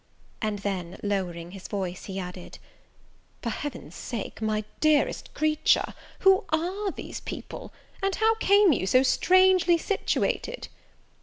[0.41, 2.57] And then, lowering his voice, he added,
[3.43, 7.71] "For Heaven's sake, my dearest creature, who are these people?
[8.01, 10.69] and how came you so strangely situated?"